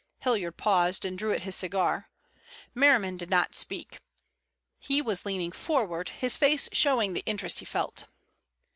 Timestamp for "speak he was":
3.53-5.27